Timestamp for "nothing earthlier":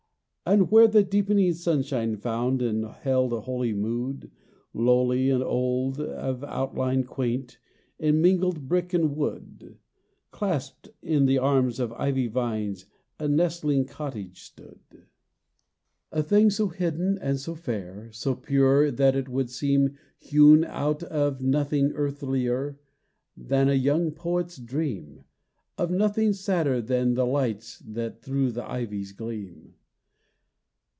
21.41-22.77